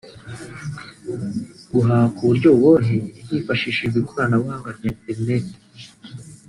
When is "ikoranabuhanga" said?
3.99-4.69